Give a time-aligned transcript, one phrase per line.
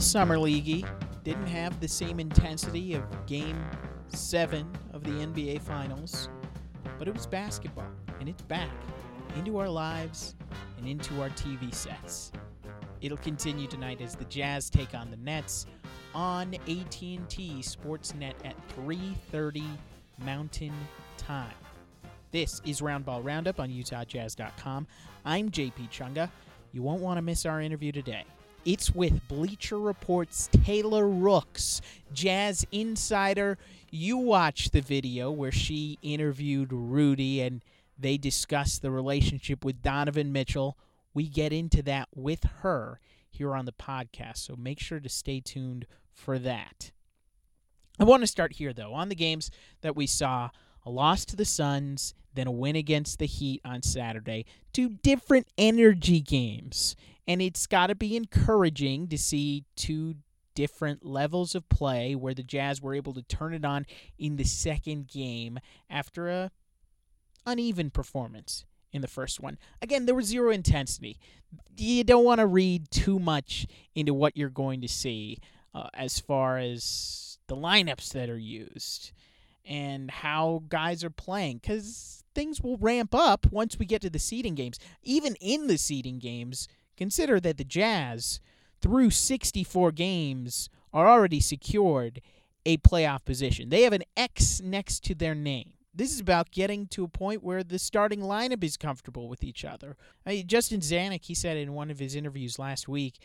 [0.00, 0.88] summer leaguey.
[1.24, 3.58] Didn't have the same intensity of game
[4.08, 6.28] seven of the NBA Finals,
[6.98, 8.70] but it was basketball, and it's back
[9.36, 10.36] into our lives
[10.78, 12.32] and into our TV sets.
[13.00, 15.66] It'll continue tonight as the Jazz take on the Nets
[16.14, 17.18] on AT&T
[17.60, 19.64] Sportsnet at 3:30
[20.24, 20.72] Mountain
[21.16, 21.54] Time.
[22.30, 24.86] This is Roundball Roundup on UtahJazz.com.
[25.24, 26.30] I'm JP Chunga.
[26.72, 28.24] You won't want to miss our interview today.
[28.64, 31.80] It's with Bleacher Report's Taylor Rooks,
[32.12, 33.56] Jazz Insider.
[33.90, 37.62] You watched the video where she interviewed Rudy and
[37.98, 40.76] they discussed the relationship with Donovan Mitchell.
[41.14, 43.00] We get into that with her
[43.30, 46.90] here on the podcast, so make sure to stay tuned for that.
[47.98, 49.50] I want to start here, though, on the games
[49.80, 50.50] that we saw
[50.88, 54.46] a loss to the Suns, then a win against the Heat on Saturday.
[54.72, 56.96] Two different energy games.
[57.26, 60.14] And it's got to be encouraging to see two
[60.54, 63.84] different levels of play where the Jazz were able to turn it on
[64.18, 65.58] in the second game
[65.90, 66.50] after a
[67.44, 69.58] uneven performance in the first one.
[69.82, 71.20] Again, there was zero intensity.
[71.76, 75.38] You don't want to read too much into what you're going to see
[75.74, 79.12] uh, as far as the lineups that are used
[79.68, 84.18] and how guys are playing because things will ramp up once we get to the
[84.18, 84.78] seeding games.
[85.02, 86.66] Even in the seeding games,
[86.96, 88.40] consider that the Jazz,
[88.80, 92.22] through 64 games, are already secured
[92.64, 93.68] a playoff position.
[93.68, 95.72] They have an X next to their name.
[95.94, 99.64] This is about getting to a point where the starting lineup is comfortable with each
[99.64, 99.96] other.
[100.24, 103.18] I mean, Justin Zanik, he said in one of his interviews last week,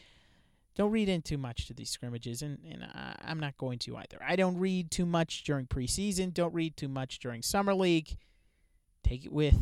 [0.76, 2.88] don't read in too much to these scrimmages, and, and
[3.24, 4.18] I'm not going to either.
[4.26, 8.18] I don't read too much during preseason, don't read too much during summer league.
[9.04, 9.58] Take it with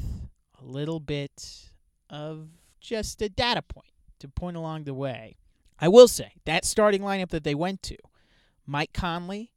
[0.62, 1.72] a little bit
[2.10, 2.48] of
[2.80, 5.36] just a data point to point along the way.
[5.80, 7.98] I will say that starting lineup that they went to
[8.66, 9.52] Mike Conley,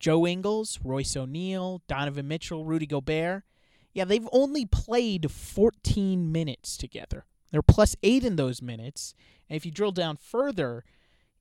[0.00, 3.44] Joe Ingles, Royce O'Neale, Donovan Mitchell, Rudy Gobert.
[3.92, 7.24] Yeah, they've only played 14 minutes together.
[7.50, 9.14] They're plus eight in those minutes.
[9.48, 10.84] And if you drill down further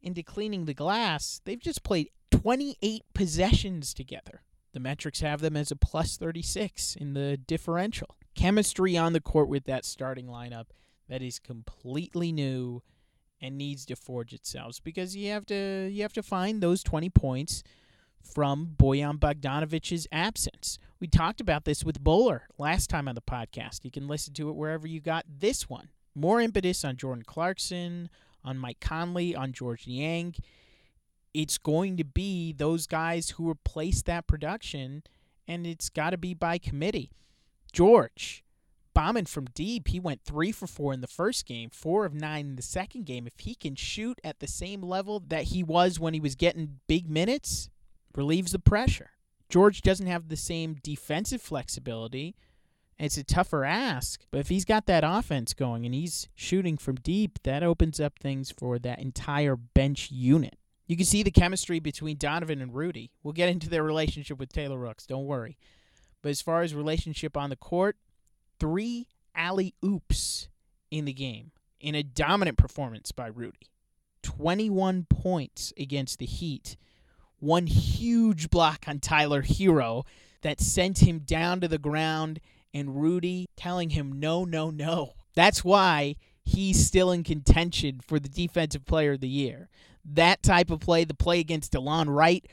[0.01, 4.41] into cleaning the glass, they've just played 28 possessions together.
[4.73, 8.15] The metrics have them as a plus 36 in the differential.
[8.35, 10.67] Chemistry on the court with that starting lineup
[11.09, 12.83] that is completely new
[13.41, 17.09] and needs to forge itself because you have to you have to find those 20
[17.09, 17.63] points
[18.21, 20.79] from Boyan Bogdanovich's absence.
[20.99, 23.85] We talked about this with Bowler last time on the podcast.
[23.85, 25.89] You can listen to it wherever you got this one.
[26.13, 28.09] More impetus on Jordan Clarkson,
[28.47, 30.33] on Mike Conley, on George Niang.
[31.33, 35.03] It's going to be those guys who replace that production,
[35.47, 37.11] and it's got to be by committee.
[37.73, 38.43] George,
[38.93, 42.45] bombing from deep, he went three for four in the first game, four of nine
[42.47, 43.27] in the second game.
[43.27, 46.79] If he can shoot at the same level that he was when he was getting
[46.87, 47.69] big minutes,
[48.15, 49.11] relieves the pressure.
[49.49, 52.35] George doesn't have the same defensive flexibility.
[52.99, 56.95] It's a tougher ask, but if he's got that offense going and he's shooting from
[56.95, 60.57] deep, that opens up things for that entire bench unit.
[60.87, 63.11] You can see the chemistry between Donovan and Rudy.
[63.21, 65.57] We'll get into their relationship with Taylor Rooks, don't worry.
[66.23, 67.97] But as far as relationship on the court,
[68.59, 70.47] three alley oops
[70.89, 73.69] in the game in a dominant performance by Rudy.
[74.23, 76.77] 21 points against the Heat
[77.39, 80.05] one huge block on Tyler Herro
[80.41, 82.39] that sent him down to the ground
[82.77, 85.13] and Rudy telling him no, no, no.
[85.35, 89.69] That's why he's still in contention for the defensive player of the year.
[90.05, 92.45] That type of play, the play against Delon Wright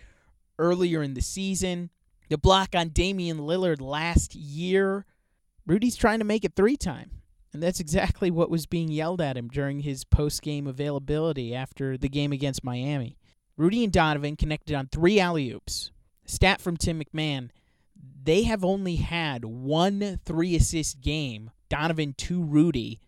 [0.59, 1.91] earlier in the season,
[2.29, 5.05] the block on Damian Lillard last year,
[5.67, 7.11] Rudy's trying to make it three time.
[7.53, 11.97] And that's exactly what was being yelled at him during his post game availability after
[11.97, 13.17] the game against Miami.
[13.57, 15.93] Rudy and Donovan connected on three alley oops.
[16.27, 17.51] Stat from Tim McMahon
[18.25, 23.01] they have only had one three assist game, Donovan to Rudy,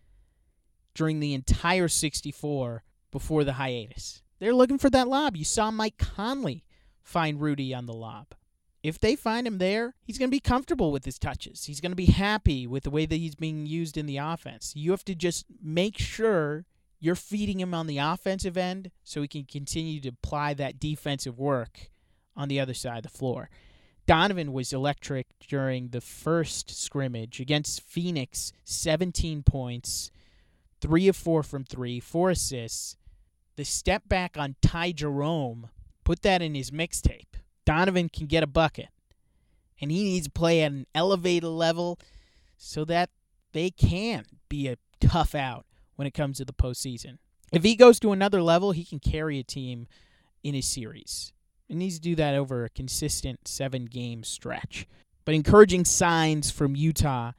[0.93, 4.21] during the entire 64 before the hiatus.
[4.39, 5.35] They're looking for that lob.
[5.35, 6.63] You saw Mike Conley
[7.01, 8.27] find Rudy on the lob.
[8.83, 11.65] If they find him there, he's going to be comfortable with his touches.
[11.65, 14.73] He's going to be happy with the way that he's being used in the offense.
[14.75, 16.65] You have to just make sure
[16.99, 21.37] you're feeding him on the offensive end so he can continue to apply that defensive
[21.37, 21.89] work
[22.35, 23.49] on the other side of the floor.
[24.07, 30.11] Donovan was electric during the first scrimmage against Phoenix, 17 points,
[30.79, 32.95] 3 of 4 from 3, 4 assists.
[33.57, 35.69] The step back on Ty Jerome,
[36.05, 37.35] put that in his mixtape.
[37.65, 38.87] Donovan can get a bucket.
[39.81, 41.99] And he needs to play at an elevated level
[42.55, 43.09] so that
[43.51, 45.65] they can be a tough out
[45.97, 47.17] when it comes to the postseason.
[47.51, 49.87] If he goes to another level, he can carry a team
[50.43, 51.33] in a series.
[51.67, 54.87] He needs to do that over a consistent seven game stretch.
[55.25, 57.33] But encouraging signs from Utah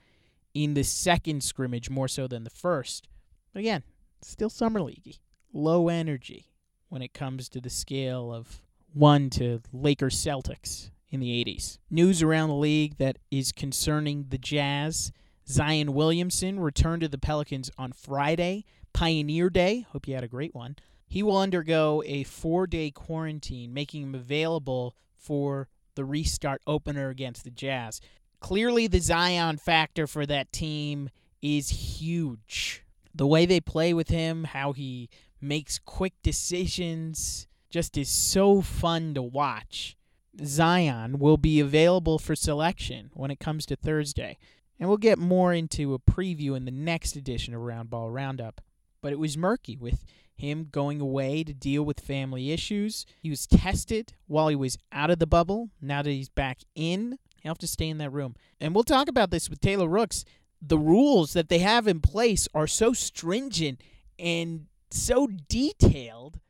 [0.54, 3.08] in the second scrimmage more so than the first.
[3.52, 3.82] But again,
[4.22, 5.16] still summer league,
[5.52, 6.50] low energy
[6.88, 8.60] when it comes to the scale of
[8.92, 11.78] one to Lakers Celtics in the 80s.
[11.90, 15.12] News around the league that is concerning the Jazz.
[15.46, 19.86] Zion Williamson returned to the Pelicans on Friday, Pioneer Day.
[19.90, 20.76] Hope you had a great one.
[21.08, 27.44] He will undergo a four day quarantine, making him available for the restart opener against
[27.44, 28.00] the Jazz.
[28.40, 31.10] Clearly, the Zion factor for that team
[31.42, 32.84] is huge.
[33.14, 35.08] The way they play with him, how he
[35.40, 39.96] makes quick decisions, just is so fun to watch.
[40.44, 44.38] Zion will be available for selection when it comes to Thursday.
[44.78, 48.60] And we'll get more into a preview in the next edition of Roundball Roundup.
[49.00, 50.04] But it was murky with
[50.34, 53.04] him going away to deal with family issues.
[53.20, 55.70] He was tested while he was out of the bubble.
[55.80, 58.36] Now that he's back in, he'll have to stay in that room.
[58.60, 60.24] And we'll talk about this with Taylor Rooks.
[60.60, 63.80] The rules that they have in place are so stringent
[64.18, 66.40] and so detailed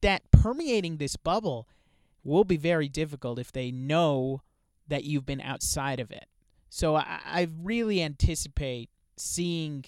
[0.00, 1.68] that permeating this bubble
[2.24, 4.42] will be very difficult if they know
[4.88, 6.26] that you've been outside of it.
[6.68, 9.84] So I, I really anticipate seeing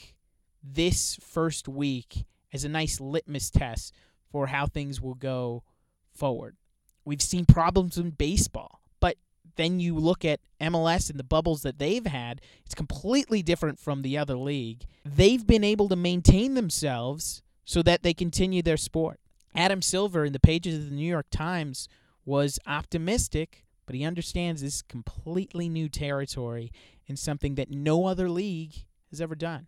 [0.75, 3.95] this first week as a nice litmus test
[4.31, 5.63] for how things will go
[6.13, 6.57] forward.
[7.05, 9.17] We've seen problems in baseball, but
[9.57, 14.03] then you look at MLS and the bubbles that they've had, it's completely different from
[14.03, 14.85] the other league.
[15.05, 19.21] They've been able to maintain themselves so that they continue their sport.
[19.55, 21.89] Adam Silver in the pages of the New York Times
[22.25, 26.71] was optimistic, but he understands this completely new territory
[27.09, 29.67] and something that no other league has ever done.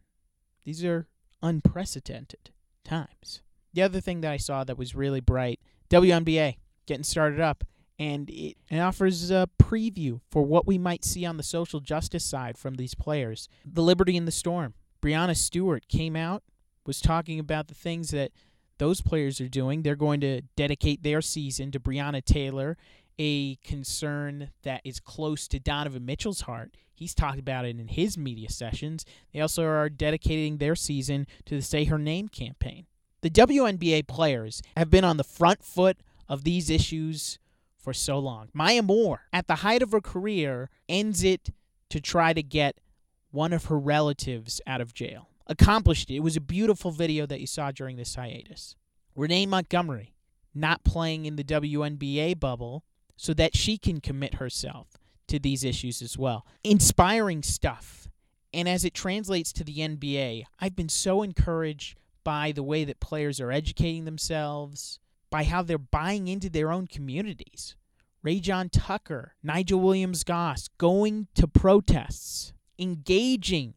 [0.70, 1.08] These are
[1.42, 2.50] unprecedented
[2.84, 3.42] times.
[3.72, 5.58] The other thing that I saw that was really bright
[5.88, 7.64] WNBA getting started up,
[7.98, 12.24] and it, it offers a preview for what we might see on the social justice
[12.24, 13.48] side from these players.
[13.64, 14.74] The Liberty and the Storm.
[15.02, 16.44] Breanna Stewart came out,
[16.86, 18.30] was talking about the things that
[18.78, 19.82] those players are doing.
[19.82, 22.76] They're going to dedicate their season to Breonna Taylor,
[23.22, 26.74] a concern that is close to Donovan Mitchell's heart.
[26.94, 29.04] He's talked about it in his media sessions.
[29.34, 32.86] They also are dedicating their season to the Say Her Name campaign.
[33.20, 35.98] The WNBA players have been on the front foot
[36.30, 37.38] of these issues
[37.76, 38.48] for so long.
[38.54, 41.50] Maya Moore, at the height of her career, ends it
[41.90, 42.80] to try to get
[43.30, 46.14] one of her relatives out of jail accomplished it.
[46.16, 48.76] It was a beautiful video that you saw during this hiatus.
[49.14, 50.14] Renee Montgomery
[50.54, 52.84] not playing in the WNBA bubble
[53.20, 54.96] so that she can commit herself
[55.28, 56.46] to these issues as well.
[56.64, 58.08] Inspiring stuff.
[58.54, 62.98] And as it translates to the NBA, I've been so encouraged by the way that
[62.98, 67.76] players are educating themselves, by how they're buying into their own communities.
[68.24, 73.74] Rayjon Tucker, Nigel Williams Goss going to protests, engaging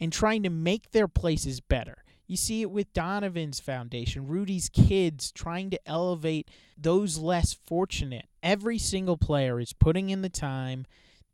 [0.00, 2.02] and trying to make their places better.
[2.32, 6.48] You see it with Donovan's foundation, Rudy's kids trying to elevate
[6.78, 8.24] those less fortunate.
[8.42, 10.86] Every single player is putting in the time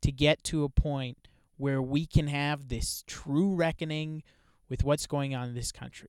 [0.03, 4.25] to get to a point where we can have this true reckoning
[4.69, 6.09] with what's going on in this country.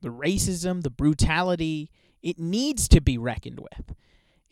[0.00, 1.90] The racism, the brutality,
[2.22, 3.96] it needs to be reckoned with.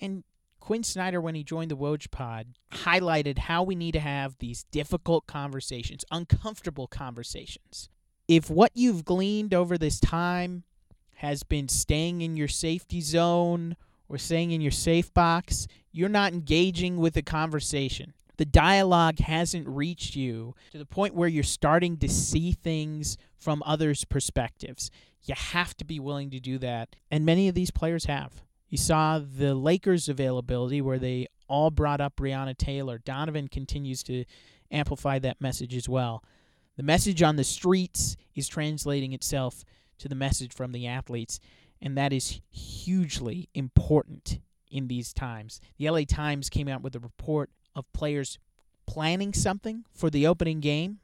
[0.00, 0.24] And
[0.58, 4.64] Quin Snyder, when he joined the Woj Pod, highlighted how we need to have these
[4.72, 7.90] difficult conversations, uncomfortable conversations.
[8.28, 10.64] If what you've gleaned over this time
[11.16, 13.74] has been staying in your safety zone
[14.06, 18.12] or staying in your safe box, you're not engaging with the conversation.
[18.36, 23.62] The dialogue hasn't reached you to the point where you're starting to see things from
[23.64, 24.90] others' perspectives.
[25.24, 28.42] You have to be willing to do that, and many of these players have.
[28.68, 32.98] You saw the Lakers' availability where they all brought up Breonna Taylor.
[32.98, 34.24] Donovan continues to
[34.70, 36.22] amplify that message as well.
[36.78, 39.64] The message on the streets is translating itself
[39.98, 41.40] to the message from the athletes,
[41.82, 44.38] and that is hugely important
[44.70, 45.60] in these times.
[45.76, 48.38] The LA Times came out with a report of players
[48.86, 51.00] planning something for the opening game,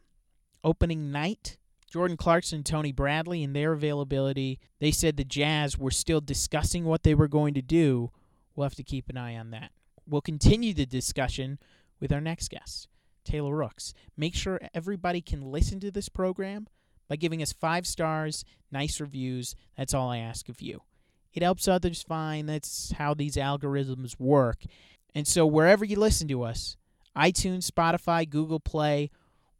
[0.62, 1.58] opening night,
[1.90, 7.02] Jordan Clarkson, Tony Bradley, and their availability, they said the Jazz were still discussing what
[7.02, 8.12] they were going to do.
[8.54, 9.72] We'll have to keep an eye on that.
[10.06, 11.58] We'll continue the discussion
[11.98, 12.86] with our next guest,
[13.24, 13.94] Taylor Rooks.
[14.16, 16.66] Make sure everybody can listen to this program
[17.08, 19.56] by giving us five stars, nice reviews.
[19.76, 20.82] That's all I ask of you.
[21.32, 24.62] It helps others find that's how these algorithms work.
[25.14, 26.76] And so, wherever you listen to us,
[27.16, 29.10] iTunes, Spotify, Google Play,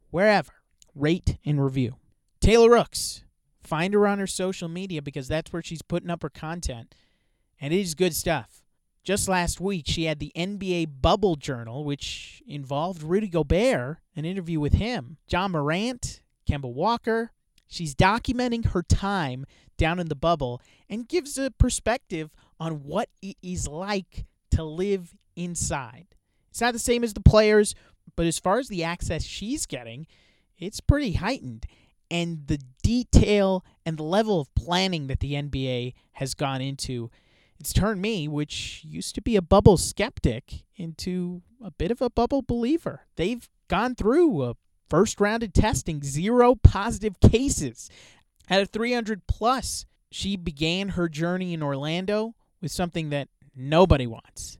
[0.09, 0.51] wherever,
[0.93, 1.95] rate and review.
[2.39, 3.25] Taylor Rooks
[3.65, 6.93] Find her on her social media because that's where she's putting up her content.
[7.59, 8.61] And it is good stuff.
[9.05, 14.59] Just last week, she had the NBA Bubble Journal, which involved Rudy Gobert, an interview
[14.59, 17.31] with him, Ja Morant, Kemba Walker.
[17.67, 19.45] She's documenting her time
[19.77, 20.59] down in the bubble
[20.89, 26.07] and gives a perspective on what it is like to live inside.
[26.49, 27.75] It's not the same as the players,
[28.15, 30.07] but as far as the access she's getting,
[30.57, 31.67] it's pretty heightened
[32.09, 37.11] and the detail and the level of planning that the NBA has gone into,
[37.65, 42.11] it's turned me, which used to be a bubble skeptic, into a bit of a
[42.11, 43.07] bubble believer.
[43.15, 44.53] They've gone through a
[44.87, 47.89] first rounded testing, zero positive cases.
[48.51, 54.59] Out of 300 plus, she began her journey in Orlando with something that nobody wants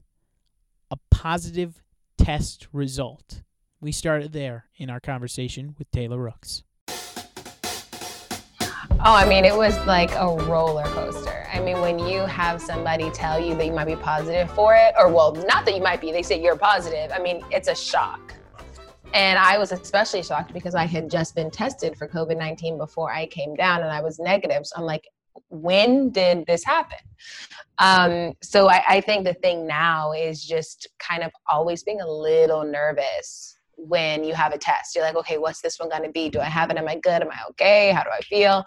[0.90, 1.84] a positive
[2.18, 3.42] test result.
[3.80, 6.64] We started there in our conversation with Taylor Rooks.
[8.98, 11.35] Oh, I mean, it was like a roller coaster.
[11.56, 14.92] I mean, when you have somebody tell you that you might be positive for it,
[14.98, 17.10] or well, not that you might be, they say you're positive.
[17.10, 18.34] I mean, it's a shock.
[19.14, 23.10] And I was especially shocked because I had just been tested for COVID 19 before
[23.10, 24.66] I came down and I was negative.
[24.66, 25.08] So I'm like,
[25.48, 26.98] when did this happen?
[27.78, 32.06] Um, so I, I think the thing now is just kind of always being a
[32.06, 34.94] little nervous when you have a test.
[34.94, 36.28] You're like, okay, what's this one going to be?
[36.28, 36.76] Do I have it?
[36.76, 37.22] Am I good?
[37.22, 37.92] Am I okay?
[37.92, 38.62] How do I feel?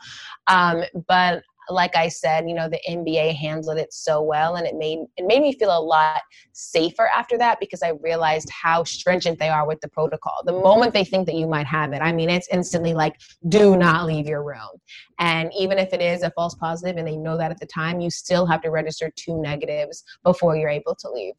[0.48, 4.76] Um, but like I said, you know, the NBA handled it so well and it
[4.76, 6.22] made it made me feel a lot
[6.54, 10.42] safer after that because I realized how stringent they are with the protocol.
[10.46, 13.16] The moment they think that you might have it, I mean, it's instantly like,
[13.48, 14.70] do not leave your room.
[15.20, 18.00] And even if it is a false positive and they know that at the time,
[18.00, 21.34] you still have to register two negatives before you're able to leave.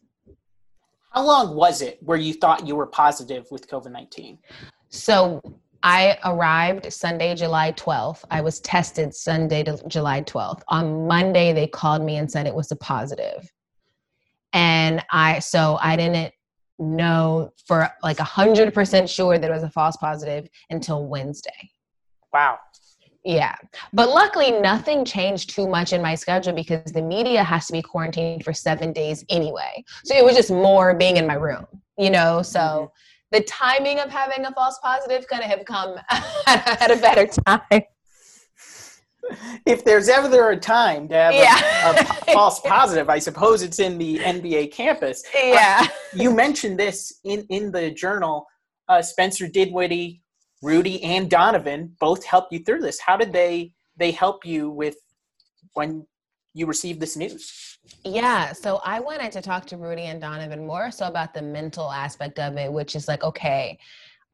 [1.13, 4.39] How long was it where you thought you were positive with COVID 19?
[4.91, 5.43] So
[5.83, 8.25] I arrived Sunday, July 12th.
[8.31, 10.63] I was tested Sunday, July 12th.
[10.69, 13.51] On Monday, they called me and said it was a positive.
[14.53, 16.35] And I, so I didn't
[16.79, 21.71] know for like 100% sure that it was a false positive until Wednesday.
[22.33, 22.59] Wow.
[23.25, 23.55] Yeah.
[23.93, 27.83] But luckily, nothing changed too much in my schedule because the media has to be
[27.83, 29.85] quarantined for seven days anyway.
[30.05, 31.67] So it was just more being in my room,
[31.99, 32.41] you know?
[32.41, 32.87] So mm-hmm.
[33.33, 35.97] The timing of having a false positive kind of have come
[36.47, 37.83] at a better time.
[39.65, 41.91] If there's ever a time to have yeah.
[41.91, 45.23] a, a, false positive, I suppose it's in the NBA campus.
[45.35, 45.83] Yeah.
[45.83, 48.47] Uh, you mentioned this in, in the journal.
[48.89, 50.21] Uh, Spencer Dinwiddie,
[50.63, 52.99] Rudy and Donovan both helped you through this.
[52.99, 54.97] How did they they help you with
[55.75, 56.07] when
[56.55, 57.79] you received this news?
[58.05, 61.91] Yeah, so I wanted to talk to Rudy and Donovan more so about the mental
[61.91, 63.79] aspect of it, which is like, okay,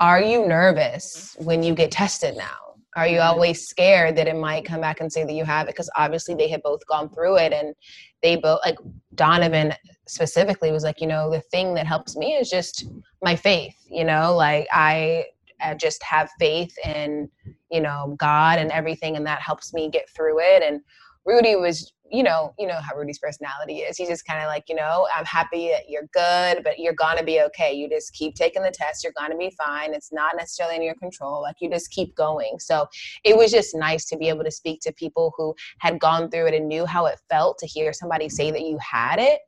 [0.00, 2.56] are you nervous when you get tested now?
[2.96, 3.28] Are you mm-hmm.
[3.28, 5.75] always scared that it might come back and say that you have it?
[5.75, 7.75] Because obviously they had both gone through it and
[8.23, 8.78] they both, like
[9.14, 9.75] Donovan
[10.06, 12.87] specifically, was like, you know, the thing that helps me is just
[13.23, 15.26] my faith, you know, like I
[15.62, 17.30] uh, just have faith in
[17.70, 20.80] you know god and everything and that helps me get through it and
[21.25, 23.96] rudy was you know you know how rudy's personality is.
[23.96, 27.22] He's just kind of like you know i'm happy that you're good but you're gonna
[27.25, 27.72] be okay.
[27.72, 29.04] You just keep taking the test.
[29.04, 29.94] You're gonna be fine.
[29.94, 31.42] It's not necessarily in your control.
[31.42, 32.58] Like you just keep going.
[32.58, 32.86] So
[33.25, 36.46] it was just nice to be able to speak to people who had gone through
[36.48, 39.40] it and knew how it felt to hear somebody say that you had it.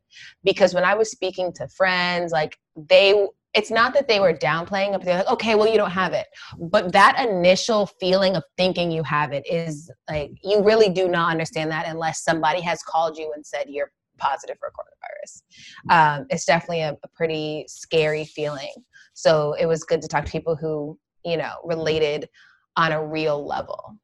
[0.42, 4.94] Because when i was speaking to friends like they it's not that they were downplaying
[4.94, 6.26] it, they're like, okay, well, you don't have it.
[6.58, 11.30] But that initial feeling of thinking you have it is like, you really do not
[11.30, 16.20] understand that unless somebody has called you and said you're positive for coronavirus.
[16.20, 18.72] Um, it's definitely a, a pretty scary feeling.
[19.14, 22.28] So it was good to talk to people who, you know, related
[22.76, 23.96] on a real level.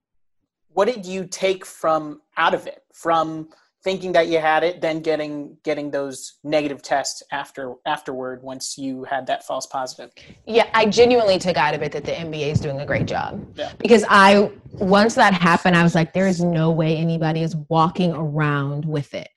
[0.69, 2.83] What did you take from out of it?
[2.93, 3.49] From
[3.85, 9.05] thinking that you had it, then getting getting those negative tests after afterward once you
[9.05, 10.11] had that false positive.
[10.47, 13.47] Yeah, I genuinely took out of it that the NBA is doing a great job.
[13.55, 13.73] Yeah.
[13.79, 18.12] Because I once that happened, I was like, there is no way anybody is walking
[18.12, 19.29] around with it.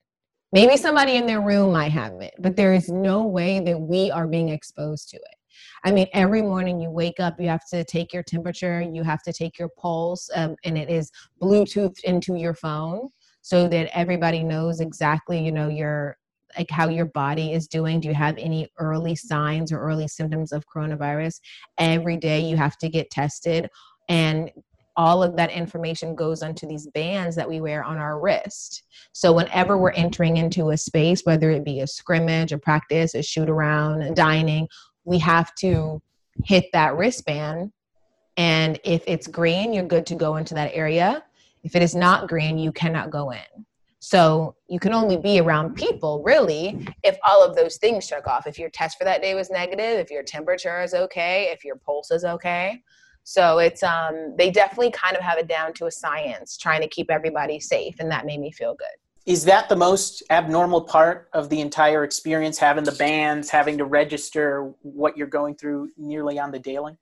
[0.53, 4.09] Maybe somebody in their room might have it, but there is no way that we
[4.11, 5.23] are being exposed to it.
[5.83, 9.21] I mean, every morning you wake up, you have to take your temperature, you have
[9.23, 11.11] to take your pulse, um, and it is
[11.41, 13.09] Bluetooth into your phone
[13.47, 16.17] so that everybody knows exactly, you know, your
[16.57, 18.01] like how your body is doing.
[18.01, 21.39] Do you have any early signs or early symptoms of coronavirus?
[21.77, 23.69] Every day you have to get tested
[24.09, 24.51] and
[24.97, 28.83] all of that information goes onto these bands that we wear on our wrist.
[29.13, 33.23] So whenever we're entering into a space, whether it be a scrimmage, a practice, a
[33.23, 34.67] shoot around, a dining,
[35.05, 36.01] we have to
[36.43, 37.71] hit that wristband.
[38.35, 41.23] And if it's green, you're good to go into that area
[41.67, 43.65] If it is not green, you cannot go in.
[43.99, 48.47] So you can only be around people really if all of those things check off.
[48.47, 51.75] If your test for that day was negative, if your temperature is okay, if your
[51.75, 52.81] pulse is okay.
[53.25, 56.87] So it's um they definitely kind of have it down to a science, trying to
[56.87, 58.87] keep everybody safe, and that made me feel good.
[59.25, 62.57] Is that the most abnormal part of the entire experience?
[62.59, 66.97] Having the bands, having to register what you're going through nearly on the daily?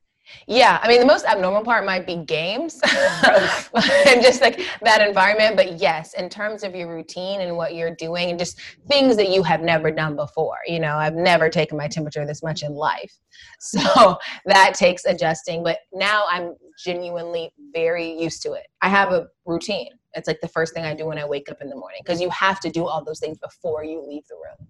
[0.48, 5.56] Yeah, I mean, the most abnormal part might be games and just like that environment.
[5.56, 9.30] But yes, in terms of your routine and what you're doing and just things that
[9.30, 12.74] you have never done before, you know, I've never taken my temperature this much in
[12.74, 13.14] life.
[13.60, 15.64] So that takes adjusting.
[15.64, 18.68] But now I'm genuinely very used to it.
[18.82, 19.90] I have a routine.
[20.14, 22.22] It's like the first thing I do when I wake up in the morning because
[22.22, 24.68] you have to do all those things before you leave the room.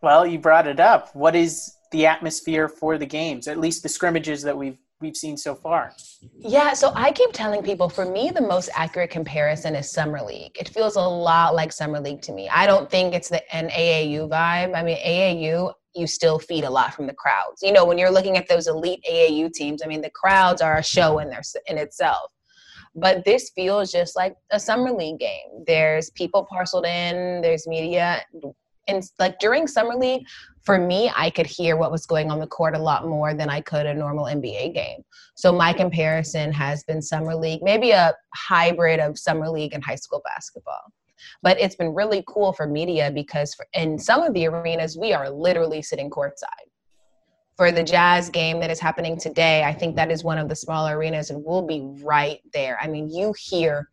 [0.00, 1.14] Well, you brought it up.
[1.14, 5.36] What is the atmosphere for the games, at least the scrimmages that we've we've seen
[5.36, 5.92] so far?
[6.36, 10.56] Yeah, so I keep telling people for me the most accurate comparison is summer league.
[10.58, 12.48] It feels a lot like summer league to me.
[12.48, 14.74] I don't think it's the an vibe.
[14.74, 17.62] I mean, AAU you still feed a lot from the crowds.
[17.62, 20.78] You know, when you're looking at those elite AAU teams, I mean, the crowds are
[20.78, 22.32] a show in their in itself.
[22.96, 25.64] But this feels just like a summer league game.
[25.64, 28.24] There's people parceled in, there's media
[28.88, 30.26] and like during summer league
[30.62, 33.48] for me i could hear what was going on the court a lot more than
[33.48, 35.02] i could a normal nba game.
[35.36, 39.96] So my comparison has been summer league maybe a hybrid of summer league and high
[39.96, 40.92] school basketball.
[41.42, 45.12] But it's been really cool for media because for, in some of the arenas we
[45.12, 46.68] are literally sitting courtside.
[47.56, 50.56] For the jazz game that is happening today i think that is one of the
[50.56, 52.78] smaller arenas and we'll be right there.
[52.80, 53.88] I mean you hear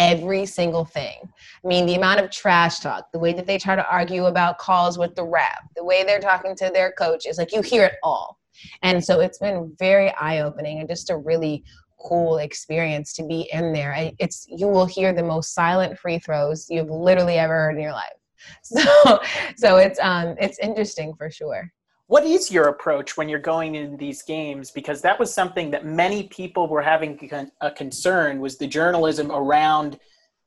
[0.00, 1.18] every single thing.
[1.22, 4.56] I mean, the amount of trash talk, the way that they try to argue about
[4.56, 7.96] calls with the ref, the way they're talking to their coaches, like you hear it
[8.02, 8.38] all.
[8.82, 11.64] And so it's been very eye opening and just a really
[12.00, 13.94] cool experience to be in there.
[14.18, 17.92] It's you will hear the most silent free throws you've literally ever heard in your
[17.92, 18.08] life.
[18.62, 19.20] So
[19.56, 21.70] so it's um it's interesting for sure
[22.10, 24.72] what is your approach when you're going into these games?
[24.72, 29.96] Because that was something that many people were having a concern was the journalism around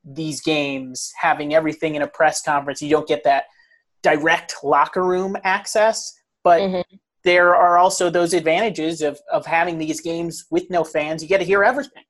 [0.04, 2.82] these games having everything in a press conference.
[2.82, 3.46] You don't get that
[4.02, 6.96] direct locker room access but mm-hmm.
[7.24, 11.24] there are also those advantages of, of having these games with no fans.
[11.24, 12.04] You get to hear everything.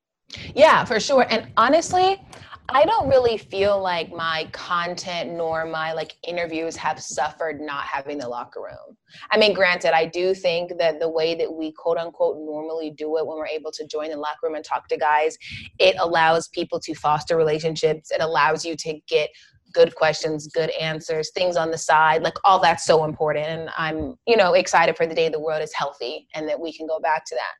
[0.55, 1.25] Yeah for sure.
[1.29, 2.19] And honestly
[2.69, 8.17] I don't really feel like my content nor my like interviews have suffered not having
[8.17, 8.97] the locker room.
[9.31, 13.17] I mean, granted, I do think that the way that we quote unquote normally do
[13.17, 15.37] it when we're able to join the locker room and talk to guys,
[15.77, 18.11] it allows people to foster relationships.
[18.11, 19.29] It allows you to get
[19.73, 23.47] good questions, good answers, things on the side, like all that's so important.
[23.47, 26.71] And I'm, you know, excited for the day the world is healthy and that we
[26.71, 27.53] can go back to that.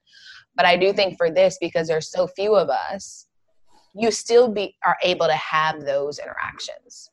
[0.56, 3.23] But I do think for this, because there's so few of us,
[3.94, 7.10] you still be are able to have those interactions.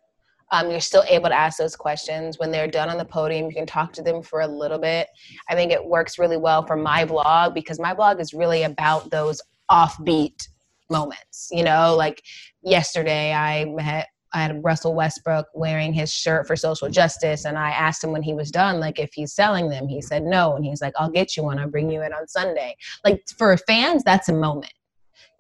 [0.53, 3.47] Um, you're still able to ask those questions when they're done on the podium.
[3.47, 5.07] You can talk to them for a little bit.
[5.49, 9.11] I think it works really well for my blog because my blog is really about
[9.11, 9.41] those
[9.71, 10.49] offbeat
[10.91, 11.49] moments.
[11.53, 12.23] You know, like
[12.63, 17.71] yesterday I met I had Russell Westbrook wearing his shirt for social justice, and I
[17.71, 19.89] asked him when he was done, like if he's selling them.
[19.89, 21.59] He said no, and he's like, "I'll get you one.
[21.59, 24.73] I'll bring you it on Sunday." Like for fans, that's a moment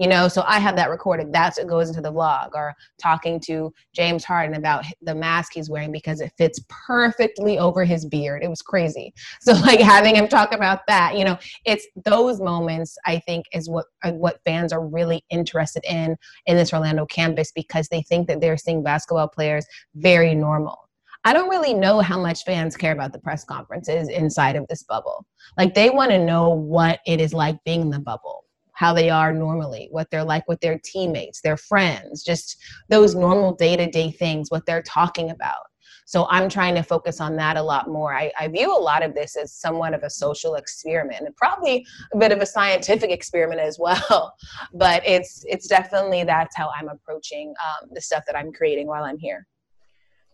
[0.00, 1.32] you know so i have that recorded.
[1.32, 5.70] That's what goes into the vlog or talking to james harden about the mask he's
[5.70, 8.42] wearing because it fits perfectly over his beard.
[8.42, 9.14] It was crazy.
[9.42, 13.68] So like having him talk about that you know it's those moments i think is
[13.68, 18.26] what uh, what fans are really interested in in this orlando campus because they think
[18.28, 20.88] that they're seeing basketball players very normal.
[21.24, 24.82] I don't really know how much fans care about the press conferences inside of this
[24.82, 25.26] bubble.
[25.58, 28.39] Like they want to know what it is like being in the bubble
[28.80, 32.56] how they are normally, what they're like with their teammates, their friends, just
[32.88, 35.66] those normal day to day things, what they're talking about.
[36.06, 38.14] So I'm trying to focus on that a lot more.
[38.14, 41.84] I, I, view a lot of this as somewhat of a social experiment and probably
[42.14, 44.34] a bit of a scientific experiment as well.
[44.72, 49.04] But it's it's definitely that's how I'm approaching um, the stuff that I'm creating while
[49.04, 49.46] I'm here.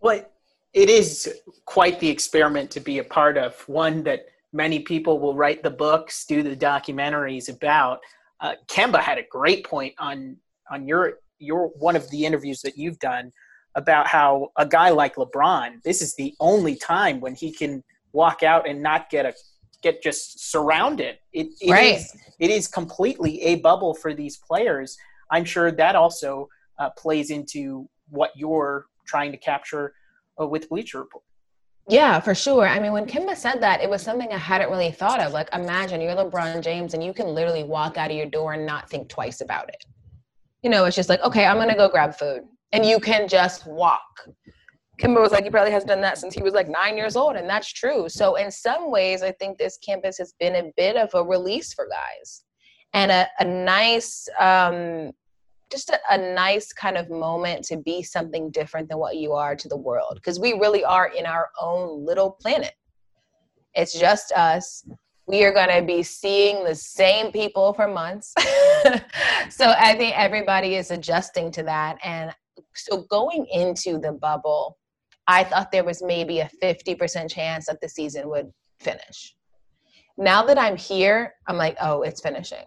[0.01, 0.25] Well,
[0.73, 3.61] it is quite the experiment to be a part of.
[3.69, 8.01] One that many people will write the books, do the documentaries about.
[8.41, 10.37] Uh, Kemba had a great point on
[10.71, 13.31] on your your one of the interviews that you've done
[13.75, 18.43] about how a guy like LeBron, this is the only time when he can walk
[18.43, 19.35] out and not get a
[19.83, 21.19] get just surrounded.
[21.33, 21.97] It, it right.
[21.97, 24.97] Is, it is completely a bubble for these players.
[25.31, 29.95] I'm sure that also uh, plays into what you're trying to capture
[30.41, 31.25] uh, with Bleacher Report.
[31.89, 32.67] Yeah, for sure.
[32.67, 35.33] I mean, when Kemba said that, it was something I hadn't really thought of.
[35.33, 38.67] Like, imagine you're LeBron James and you can literally walk out of your door and
[38.67, 39.85] not think twice about it.
[40.63, 42.43] You know, it's just like, okay, I'm gonna go grab food.
[42.73, 44.29] And you can just walk.
[44.99, 47.37] Kemba was like, he probably hasn't done that since he was like nine years old,
[47.37, 48.09] and that's true.
[48.09, 51.73] So in some ways, I think this campus has been a bit of a release
[51.73, 52.43] for guys,
[52.95, 55.13] and a, a nice, um,
[55.71, 59.57] just a, a nice kind of moment to be something different than what you are
[59.57, 62.75] to the world, because we really are in our own little planet.
[63.75, 64.89] It's just us.
[65.27, 68.33] We are going to be seeing the same people for months.
[69.51, 71.99] so I think everybody is adjusting to that.
[72.03, 72.33] And
[72.75, 74.79] so going into the bubble,
[75.27, 79.35] I thought there was maybe a 50% chance that the season would finish.
[80.17, 82.65] Now that I'm here, I'm like, oh, it's finishing.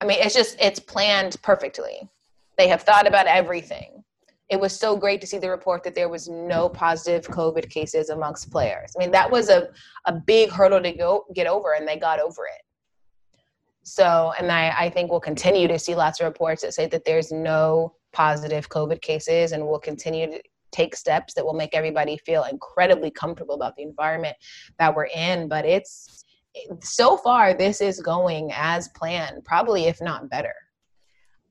[0.00, 2.10] I mean, it's just, it's planned perfectly.
[2.58, 4.04] They have thought about everything.
[4.48, 8.10] It was so great to see the report that there was no positive COVID cases
[8.10, 8.92] amongst players.
[8.94, 9.68] I mean, that was a,
[10.04, 12.62] a big hurdle to go get over, and they got over it.
[13.82, 17.04] So, and I, I think we'll continue to see lots of reports that say that
[17.04, 22.18] there's no positive COVID cases, and we'll continue to take steps that will make everybody
[22.18, 24.36] feel incredibly comfortable about the environment
[24.78, 25.48] that we're in.
[25.48, 26.24] But it's
[26.80, 30.54] so far, this is going as planned, probably if not better.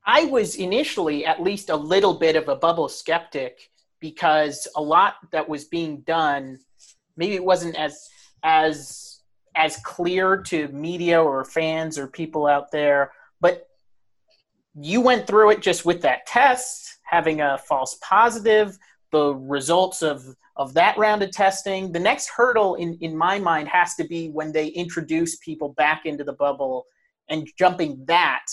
[0.06, 5.16] I was initially at least a little bit of a bubble skeptic because a lot
[5.32, 6.60] that was being done
[7.18, 8.10] maybe it wasn't as
[8.44, 9.20] as
[9.56, 13.12] as clear to media or fans or people out there
[13.42, 13.68] but
[14.80, 18.78] you went through it just with that test having a false positive
[19.12, 21.92] the results of of that round of testing.
[21.92, 26.06] The next hurdle in in my mind has to be when they introduce people back
[26.06, 26.86] into the bubble
[27.30, 28.46] and jumping that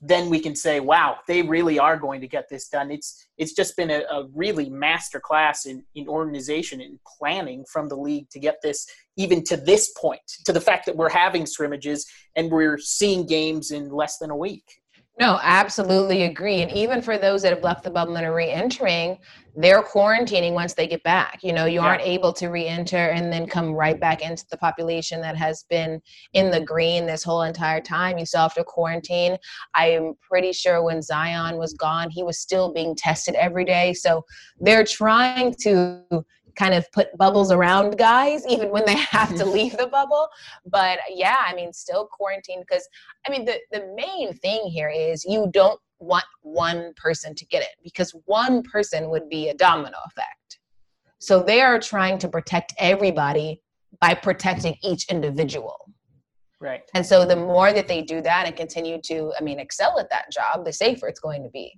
[0.00, 2.90] then we can say, wow, they really are going to get this done.
[2.90, 7.88] It's it's just been a, a really master class in, in organization and planning from
[7.88, 8.86] the league to get this
[9.16, 13.70] even to this point, to the fact that we're having scrimmages and we're seeing games
[13.70, 14.80] in less than a week.
[15.20, 16.62] No, absolutely agree.
[16.62, 19.18] And even for those that have left the bubble and are re-entering,
[19.54, 21.40] they're quarantining once they get back.
[21.42, 21.88] You know, you yeah.
[21.88, 26.00] aren't able to re-enter and then come right back into the population that has been
[26.32, 28.16] in the green this whole entire time.
[28.16, 29.36] You still have to quarantine.
[29.74, 33.92] I'm pretty sure when Zion was gone, he was still being tested every day.
[33.92, 34.24] So
[34.58, 36.02] they're trying to
[36.60, 40.28] kind of put bubbles around guys even when they have to leave the bubble.
[40.66, 42.86] But yeah i mean still quarantine because
[43.26, 47.62] i mean the, the main thing here is you don't want one person to get
[47.62, 50.58] it because one person would be a domino effect.
[51.18, 53.60] So they are trying to protect everybody
[54.00, 55.92] by protecting each individual.
[56.58, 56.82] Right.
[56.94, 60.10] And so the more that they do that and continue to i mean excel at
[60.10, 61.72] that job the safer it's going to be.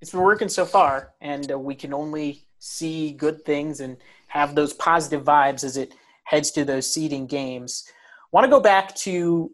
[0.00, 3.96] It's been working so far and uh, we can only see good things and
[4.28, 5.92] have those positive vibes as it
[6.24, 7.84] heads to those seeding games.
[8.32, 9.50] Want to go back to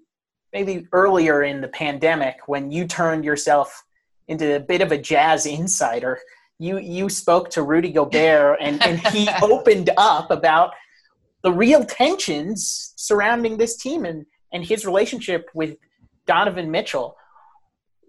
[0.53, 3.85] maybe earlier in the pandemic when you turned yourself
[4.29, 6.19] into a bit of a jazz insider.
[6.59, 10.73] You you spoke to Rudy Gobert and, and he opened up about
[11.43, 15.77] the real tensions surrounding this team and, and his relationship with
[16.27, 17.17] Donovan Mitchell.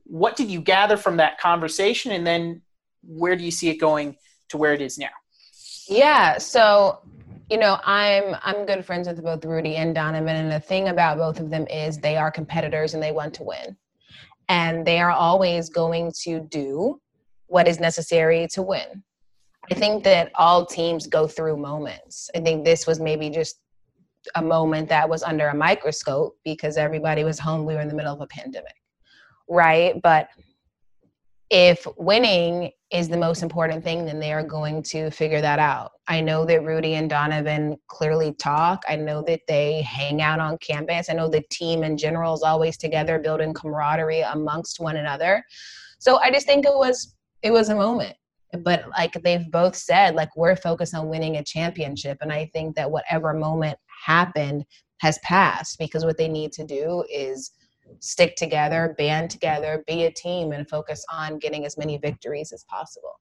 [0.04, 2.62] What did you gather from that conversation and then
[3.02, 4.16] where do you see it going
[4.54, 5.10] to where it is now?
[5.90, 7.02] Yeah, so
[7.50, 11.18] you know, I'm I'm good friends with both Rudy and Donovan, and the thing about
[11.18, 13.76] both of them is they are competitors and they want to win,
[14.48, 17.02] and they are always going to do
[17.48, 19.04] what is necessary to win.
[19.72, 22.30] I think that all teams go through moments.
[22.36, 23.60] I think this was maybe just
[24.36, 27.66] a moment that was under a microscope because everybody was home.
[27.66, 28.76] We were in the middle of a pandemic,
[29.50, 30.02] right?
[30.02, 30.30] But
[31.56, 35.92] if winning is the most important thing, then they are going to figure that out.
[36.08, 38.82] I know that Rudy and Donovan clearly talk.
[38.90, 41.12] I know that they hang out on campus.
[41.12, 45.44] I know the team in general is always together, building camaraderie amongst one another.
[46.00, 48.18] So I just think it was it was a moment.
[48.64, 52.18] But like they've both said, like we're focused on winning a championship.
[52.22, 54.66] And I think that whatever moment happened
[55.02, 57.52] has passed because what they need to do is
[58.00, 62.64] stick together, band together, be a team, and focus on getting as many victories as
[62.66, 63.20] possible.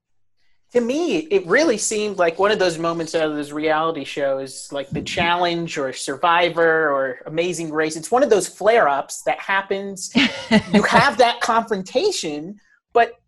[0.73, 4.69] To me, it really seemed like one of those moments out of those reality shows,
[4.73, 7.95] like The Challenge or Survivor or Amazing Race.
[7.95, 10.11] It's one of those flare ups that happens.
[10.73, 12.59] you have that confrontation,
[12.95, 13.21] but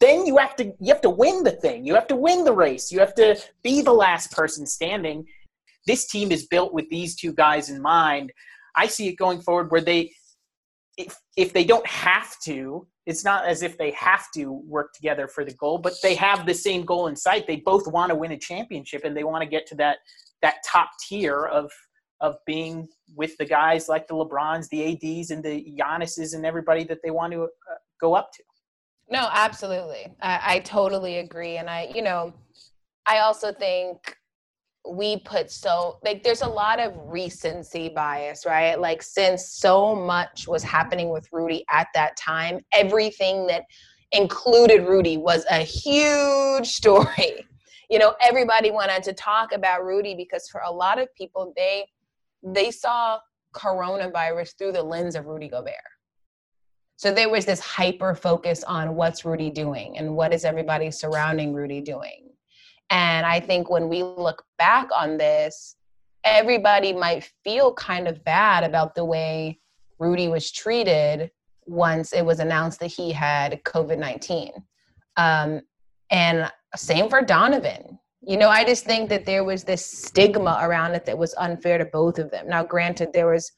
[0.00, 1.86] then you have to you have to win the thing.
[1.86, 2.90] You have to win the race.
[2.90, 5.24] You have to be the last person standing.
[5.86, 8.32] This team is built with these two guys in mind.
[8.74, 10.10] I see it going forward where they
[10.96, 15.28] if if they don't have to, it's not as if they have to work together
[15.28, 17.46] for the goal, but they have the same goal in sight.
[17.46, 19.98] They both want to win a championship and they want to get to that
[20.42, 21.70] that top tier of
[22.20, 26.84] of being with the guys like the LeBrons, the ADs, and the Giannis's and everybody
[26.84, 27.46] that they want to uh,
[28.00, 28.42] go up to.
[29.10, 30.14] No, absolutely.
[30.20, 31.58] I, I totally agree.
[31.58, 32.32] And I, you know,
[33.06, 34.16] I also think
[34.88, 38.78] we put so like there's a lot of recency bias, right?
[38.78, 43.64] Like since so much was happening with Rudy at that time, everything that
[44.12, 47.46] included Rudy was a huge story.
[47.88, 51.86] You know, everybody wanted to talk about Rudy because for a lot of people they
[52.42, 53.20] they saw
[53.54, 55.74] coronavirus through the lens of Rudy Gobert.
[56.96, 61.54] So there was this hyper focus on what's Rudy doing and what is everybody surrounding
[61.54, 62.25] Rudy doing.
[62.90, 65.76] And I think when we look back on this,
[66.24, 69.58] everybody might feel kind of bad about the way
[69.98, 71.30] Rudy was treated
[71.66, 74.52] once it was announced that he had COVID 19.
[75.16, 75.60] Um,
[76.10, 77.98] and same for Donovan.
[78.22, 81.78] You know, I just think that there was this stigma around it that was unfair
[81.78, 82.48] to both of them.
[82.48, 83.52] Now, granted, there was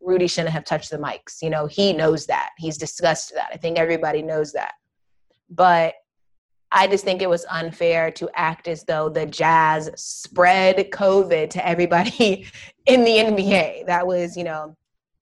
[0.00, 1.42] Rudy shouldn't have touched the mics.
[1.42, 2.50] You know, he knows that.
[2.58, 3.50] He's discussed that.
[3.52, 4.74] I think everybody knows that.
[5.48, 5.94] But
[6.74, 11.66] I just think it was unfair to act as though the Jazz spread COVID to
[11.66, 12.46] everybody
[12.86, 13.86] in the NBA.
[13.86, 14.76] That was, you know,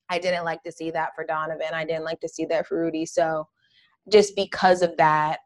[0.09, 1.69] I didn't like to see that for Donovan.
[1.73, 3.05] I didn't like to see that for Rudy.
[3.05, 3.49] So
[4.09, 5.41] just because of that,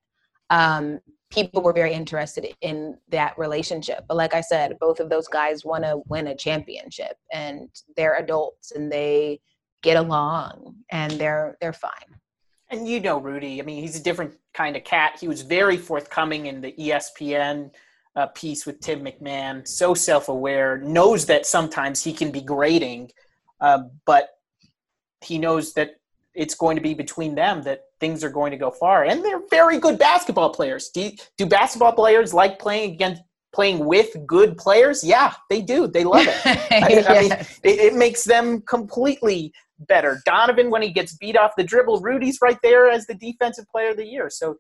[0.50, 4.04] um, people were very interested in that relationship.
[4.06, 8.16] But like I said, both of those guys want to win a championship and they're
[8.16, 9.40] adults and they
[9.82, 11.90] get along and they're they're fine.
[12.70, 15.18] And you know Rudy, I mean, he's a different kind of cat.
[15.20, 17.70] He was very forthcoming in the ESPN
[18.16, 23.10] uh, piece with Tim McMahon, so self aware, knows that sometimes he can be grating,
[23.60, 24.28] uh, but
[25.20, 25.96] he knows that
[26.34, 29.04] it's going to be between them that things are going to go far.
[29.04, 30.90] And they're very good basketball players.
[30.90, 33.22] Do, do basketball players like playing against
[33.54, 35.04] playing with good players?
[35.04, 35.86] Yeah, they do.
[35.86, 36.40] They love it.
[36.72, 40.20] I, I mean, it, it, makes them completely better.
[40.24, 43.90] Donovan, when he gets beat off the dribble, Rudy's right there as the defensive player
[43.90, 44.30] of the year.
[44.30, 44.56] So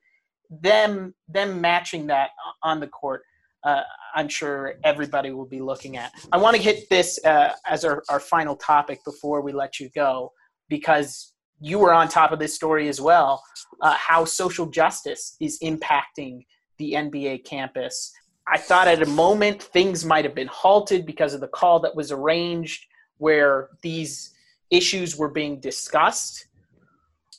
[0.50, 2.30] them them matching that
[2.62, 3.22] on the court.
[3.64, 3.80] Uh,
[4.14, 6.12] I'm sure everybody will be looking at.
[6.32, 9.88] I want to hit this uh, as our, our final topic before we let you
[9.94, 10.32] go,
[10.68, 13.42] because you were on top of this story as well.
[13.80, 16.44] Uh, how social justice is impacting
[16.78, 18.12] the NBA campus.
[18.46, 21.96] I thought at a moment things might have been halted because of the call that
[21.96, 22.84] was arranged
[23.16, 24.33] where these
[24.74, 26.46] issues were being discussed.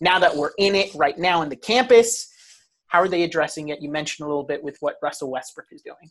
[0.02, 2.30] Now that we're in it right now in the campus,
[2.88, 3.82] how are they addressing it?
[3.82, 6.10] You mentioned a little bit with what Russell Westbrook is doing.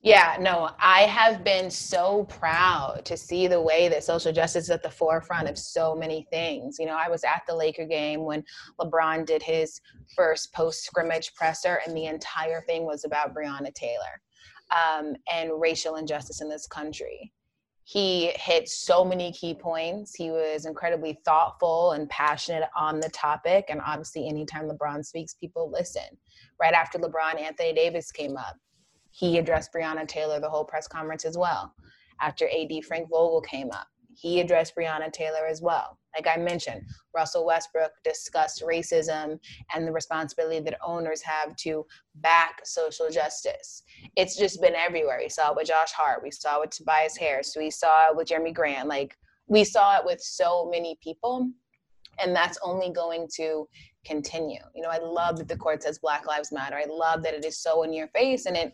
[0.00, 4.70] Yeah, no, I have been so proud to see the way that social justice is
[4.70, 6.76] at the forefront of so many things.
[6.78, 8.44] You know, I was at the Laker game when
[8.80, 9.80] LeBron did his
[10.14, 14.22] first post scrimmage presser, and the entire thing was about Breonna Taylor
[14.70, 17.32] um, and racial injustice in this country.
[17.90, 20.14] He hit so many key points.
[20.14, 23.66] He was incredibly thoughtful and passionate on the topic.
[23.70, 26.02] And obviously, anytime LeBron speaks, people listen.
[26.60, 28.56] Right after LeBron, Anthony Davis came up
[29.18, 31.74] he addressed Breonna Taylor the whole press conference as well.
[32.20, 33.88] After AD Frank Vogel came up,
[34.20, 35.98] he addressed Breonna Taylor as well.
[36.16, 36.82] Like I mentioned,
[37.14, 39.38] Russell Westbrook discussed racism
[39.72, 43.84] and the responsibility that owners have to back social justice.
[44.16, 45.20] It's just been everywhere.
[45.22, 48.16] We saw it with Josh Hart, we saw it with Tobias Harris, we saw it
[48.16, 48.88] with Jerami Grant.
[48.88, 51.48] Like we saw it with so many people,
[52.20, 53.68] and that's only going to
[54.04, 54.60] continue.
[54.74, 56.76] You know, I love that the court says Black Lives Matter.
[56.76, 58.72] I love that it is so in your face and it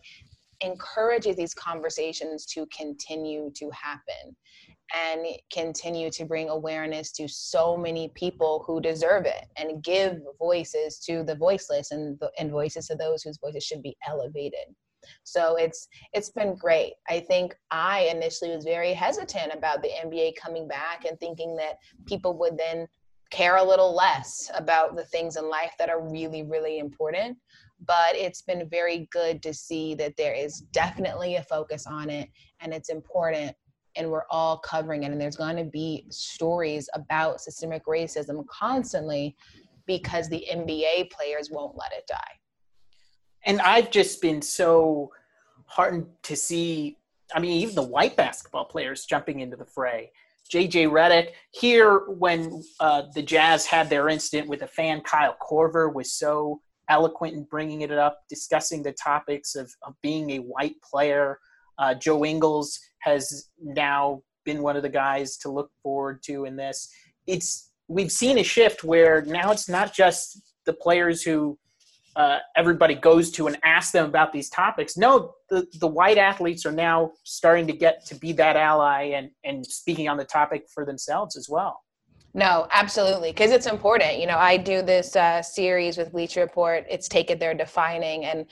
[0.61, 4.35] encourages these conversations to continue to happen
[4.93, 10.99] and continue to bring awareness to so many people who deserve it and give voices
[10.99, 14.75] to the voiceless and, and voices to those whose voices should be elevated.
[15.23, 16.93] So it's it's been great.
[17.09, 21.77] I think i initially was very hesitant about the nba coming back and thinking that
[22.05, 22.87] people would then
[23.31, 27.37] care a little less about the things in life that are really really important
[27.85, 32.29] but it's been very good to see that there is definitely a focus on it
[32.61, 33.55] and it's important
[33.95, 39.35] and we're all covering it and there's going to be stories about systemic racism constantly
[39.85, 42.39] because the NBA players won't let it die.
[43.45, 45.11] And I've just been so
[45.65, 46.97] heartened to see
[47.33, 50.11] I mean even the white basketball players jumping into the fray.
[50.51, 55.91] JJ Redick here when uh, the Jazz had their incident with a fan Kyle Korver
[55.91, 60.75] was so eloquent in bringing it up, discussing the topics of, of being a white
[60.81, 61.39] player.
[61.77, 66.55] Uh, Joe Ingles has now been one of the guys to look forward to in
[66.55, 66.89] this.
[67.27, 71.57] It's we've seen a shift where now it's not just the players who
[72.15, 74.95] uh, everybody goes to and asks them about these topics.
[74.95, 79.29] No, the, the white athletes are now starting to get to be that ally and,
[79.43, 81.81] and speaking on the topic for themselves as well.
[82.33, 84.19] No, absolutely, because it's important.
[84.19, 86.85] You know, I do this uh, series with Bleacher Report.
[86.89, 88.45] It's taken their Defining, and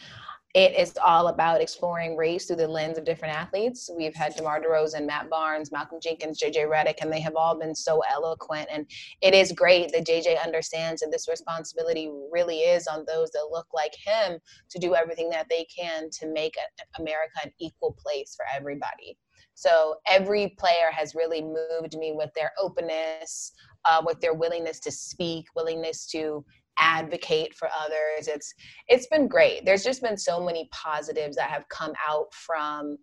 [0.53, 3.89] it is all about exploring race through the lens of different athletes.
[3.97, 7.73] We've had DeMar DeRozan, Matt Barnes, Malcolm Jenkins, JJ Redick, and they have all been
[7.73, 8.67] so eloquent.
[8.71, 8.85] And
[9.21, 13.67] it is great that JJ understands that this responsibility really is on those that look
[13.73, 14.37] like him
[14.69, 16.53] to do everything that they can to make
[16.99, 19.17] America an equal place for everybody.
[19.55, 23.53] So every player has really moved me with their openness,
[23.85, 26.43] uh, with their willingness to speak, willingness to
[26.77, 28.27] advocate for others.
[28.27, 28.53] It's
[28.87, 29.65] it's been great.
[29.65, 32.97] There's just been so many positives that have come out from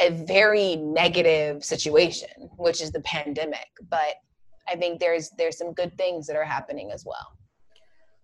[0.00, 3.68] a very negative situation, which is the pandemic.
[3.88, 4.14] But
[4.68, 7.38] I think there's there's some good things that are happening as well.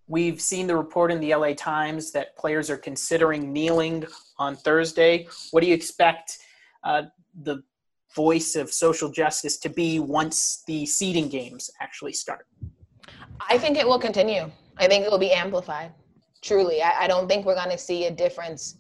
[0.07, 4.07] We've seen the report in the LA Times that players are considering kneeling
[4.39, 5.29] on Thursday.
[5.51, 6.39] What do you expect
[6.83, 7.03] uh,
[7.43, 7.63] the
[8.17, 12.47] voice of social justice to be once the seeding games actually start?
[13.51, 14.51] I think it will continue.
[14.79, 15.93] I think it will be amplified.
[16.43, 18.77] Truly, I, I don't think we're going to see a difference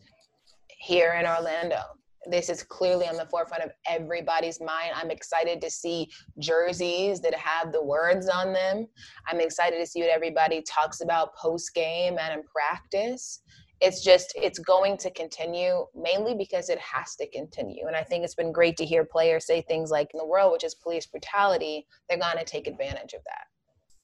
[0.68, 1.82] here in Orlando.
[2.30, 4.92] This is clearly on the forefront of everybody's mind.
[4.94, 6.08] I'm excited to see
[6.38, 8.86] jerseys that have the words on them.
[9.26, 13.40] I'm excited to see what everybody talks about post game and in practice
[13.80, 18.24] it's just it's going to continue mainly because it has to continue and i think
[18.24, 21.06] it's been great to hear players say things like in the world which is police
[21.06, 23.46] brutality they're going to take advantage of that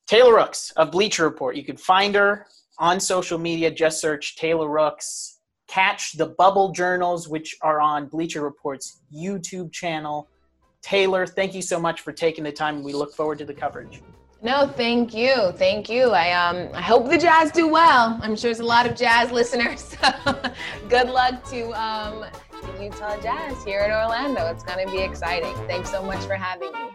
[0.07, 2.47] taylor rooks of bleacher report you can find her
[2.79, 8.43] on social media just search taylor rooks catch the bubble journals which are on bleacher
[8.43, 10.29] report's youtube channel
[10.83, 14.03] taylor thank you so much for taking the time we look forward to the coverage
[14.45, 16.11] no, thank you, thank you.
[16.11, 18.21] I um I hope the Jazz do well.
[18.23, 19.97] I'm sure there's a lot of Jazz listeners.
[20.25, 20.35] So
[20.91, 22.27] good luck to um
[22.77, 24.47] the Utah Jazz here in Orlando.
[24.49, 25.55] It's gonna be exciting.
[25.67, 26.91] Thanks so much for having me.